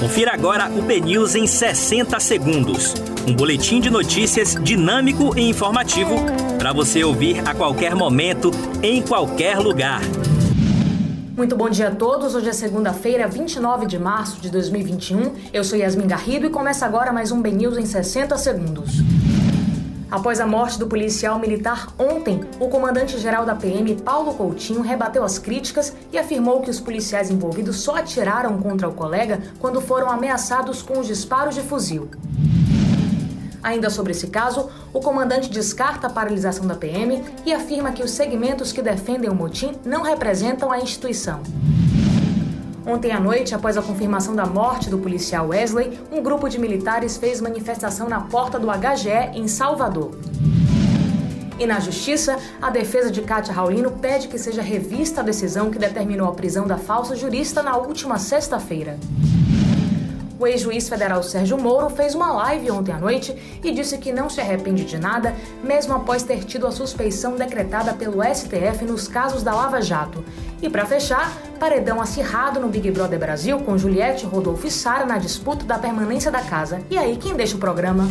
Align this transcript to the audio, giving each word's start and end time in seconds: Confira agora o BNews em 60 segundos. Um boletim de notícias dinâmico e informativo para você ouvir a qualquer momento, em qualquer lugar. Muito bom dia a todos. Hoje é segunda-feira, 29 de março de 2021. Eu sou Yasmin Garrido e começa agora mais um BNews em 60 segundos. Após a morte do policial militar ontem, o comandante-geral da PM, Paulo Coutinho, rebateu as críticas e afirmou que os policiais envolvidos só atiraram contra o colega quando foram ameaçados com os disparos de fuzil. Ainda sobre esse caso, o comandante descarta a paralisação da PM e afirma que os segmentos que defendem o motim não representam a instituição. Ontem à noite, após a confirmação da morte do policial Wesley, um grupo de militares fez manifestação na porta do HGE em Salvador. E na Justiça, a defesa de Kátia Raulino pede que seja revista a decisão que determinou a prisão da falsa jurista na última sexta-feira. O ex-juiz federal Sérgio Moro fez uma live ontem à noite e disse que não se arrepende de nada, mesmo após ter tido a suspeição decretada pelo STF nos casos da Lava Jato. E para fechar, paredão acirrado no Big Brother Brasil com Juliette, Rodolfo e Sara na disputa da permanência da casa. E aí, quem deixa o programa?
Confira 0.00 0.32
agora 0.32 0.70
o 0.70 0.80
BNews 0.80 1.34
em 1.34 1.46
60 1.46 2.18
segundos. 2.20 2.94
Um 3.28 3.34
boletim 3.34 3.82
de 3.82 3.90
notícias 3.90 4.54
dinâmico 4.54 5.38
e 5.38 5.42
informativo 5.42 6.16
para 6.58 6.72
você 6.72 7.04
ouvir 7.04 7.46
a 7.46 7.54
qualquer 7.54 7.94
momento, 7.94 8.50
em 8.82 9.02
qualquer 9.02 9.58
lugar. 9.58 10.00
Muito 11.36 11.54
bom 11.54 11.68
dia 11.68 11.88
a 11.88 11.90
todos. 11.94 12.34
Hoje 12.34 12.48
é 12.48 12.52
segunda-feira, 12.54 13.28
29 13.28 13.84
de 13.84 13.98
março 13.98 14.40
de 14.40 14.48
2021. 14.48 15.34
Eu 15.52 15.62
sou 15.62 15.78
Yasmin 15.78 16.06
Garrido 16.06 16.46
e 16.46 16.50
começa 16.50 16.86
agora 16.86 17.12
mais 17.12 17.30
um 17.30 17.42
BNews 17.42 17.76
em 17.76 17.84
60 17.84 18.38
segundos. 18.38 19.02
Após 20.10 20.40
a 20.40 20.46
morte 20.46 20.76
do 20.76 20.88
policial 20.88 21.38
militar 21.38 21.86
ontem, 21.96 22.40
o 22.58 22.68
comandante-geral 22.68 23.46
da 23.46 23.54
PM, 23.54 23.94
Paulo 23.94 24.34
Coutinho, 24.34 24.80
rebateu 24.80 25.22
as 25.22 25.38
críticas 25.38 25.94
e 26.12 26.18
afirmou 26.18 26.60
que 26.60 26.70
os 26.70 26.80
policiais 26.80 27.30
envolvidos 27.30 27.76
só 27.76 27.94
atiraram 27.94 28.58
contra 28.58 28.88
o 28.88 28.92
colega 28.92 29.40
quando 29.60 29.80
foram 29.80 30.10
ameaçados 30.10 30.82
com 30.82 30.98
os 30.98 31.06
disparos 31.06 31.54
de 31.54 31.60
fuzil. 31.62 32.10
Ainda 33.62 33.88
sobre 33.88 34.10
esse 34.10 34.26
caso, 34.26 34.68
o 34.92 35.00
comandante 35.00 35.48
descarta 35.48 36.08
a 36.08 36.10
paralisação 36.10 36.66
da 36.66 36.74
PM 36.74 37.22
e 37.46 37.52
afirma 37.52 37.92
que 37.92 38.02
os 38.02 38.10
segmentos 38.10 38.72
que 38.72 38.82
defendem 38.82 39.30
o 39.30 39.34
motim 39.34 39.76
não 39.84 40.02
representam 40.02 40.72
a 40.72 40.80
instituição. 40.80 41.40
Ontem 42.86 43.12
à 43.12 43.20
noite, 43.20 43.54
após 43.54 43.76
a 43.76 43.82
confirmação 43.82 44.34
da 44.34 44.46
morte 44.46 44.88
do 44.88 44.98
policial 44.98 45.48
Wesley, 45.48 46.00
um 46.10 46.22
grupo 46.22 46.48
de 46.48 46.58
militares 46.58 47.16
fez 47.16 47.40
manifestação 47.40 48.08
na 48.08 48.22
porta 48.22 48.58
do 48.58 48.68
HGE 48.68 49.34
em 49.34 49.46
Salvador. 49.46 50.12
E 51.58 51.66
na 51.66 51.78
Justiça, 51.78 52.38
a 52.60 52.70
defesa 52.70 53.10
de 53.10 53.20
Kátia 53.20 53.52
Raulino 53.52 53.90
pede 53.90 54.28
que 54.28 54.38
seja 54.38 54.62
revista 54.62 55.20
a 55.20 55.24
decisão 55.24 55.70
que 55.70 55.78
determinou 55.78 56.26
a 56.26 56.32
prisão 56.32 56.66
da 56.66 56.78
falsa 56.78 57.14
jurista 57.14 57.62
na 57.62 57.76
última 57.76 58.18
sexta-feira. 58.18 58.98
O 60.40 60.46
ex-juiz 60.46 60.88
federal 60.88 61.22
Sérgio 61.22 61.58
Moro 61.58 61.90
fez 61.90 62.14
uma 62.14 62.32
live 62.32 62.70
ontem 62.70 62.92
à 62.92 62.98
noite 62.98 63.36
e 63.62 63.70
disse 63.70 63.98
que 63.98 64.10
não 64.10 64.30
se 64.30 64.40
arrepende 64.40 64.86
de 64.86 64.96
nada, 64.96 65.36
mesmo 65.62 65.92
após 65.92 66.22
ter 66.22 66.44
tido 66.44 66.66
a 66.66 66.72
suspeição 66.72 67.36
decretada 67.36 67.92
pelo 67.92 68.22
STF 68.24 68.86
nos 68.86 69.06
casos 69.06 69.42
da 69.42 69.54
Lava 69.54 69.82
Jato. 69.82 70.24
E 70.62 70.70
para 70.70 70.86
fechar, 70.86 71.30
paredão 71.58 72.00
acirrado 72.00 72.58
no 72.58 72.70
Big 72.70 72.90
Brother 72.90 73.18
Brasil 73.18 73.58
com 73.58 73.76
Juliette, 73.76 74.24
Rodolfo 74.24 74.66
e 74.66 74.70
Sara 74.70 75.04
na 75.04 75.18
disputa 75.18 75.66
da 75.66 75.78
permanência 75.78 76.30
da 76.30 76.40
casa. 76.40 76.80
E 76.88 76.96
aí, 76.96 77.18
quem 77.18 77.36
deixa 77.36 77.56
o 77.56 77.60
programa? 77.60 78.08